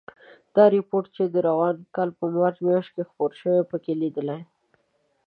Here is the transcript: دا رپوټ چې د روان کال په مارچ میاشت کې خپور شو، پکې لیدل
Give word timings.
دا 0.55 0.63
رپوټ 0.75 1.03
چې 1.15 1.23
د 1.33 1.35
روان 1.47 1.75
کال 1.95 2.09
په 2.19 2.25
مارچ 2.35 2.57
میاشت 2.67 2.89
کې 2.95 3.03
خپور 3.09 3.31
شو، 3.39 3.53
پکې 3.69 3.93
لیدل 4.01 4.29